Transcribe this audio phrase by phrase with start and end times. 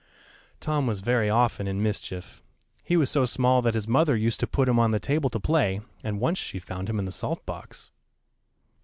[0.59, 2.41] Tom was very often in mischief.
[2.83, 5.39] He was so small that his mother used to put him on the table to
[5.39, 7.91] play; and once she found him in the salt box.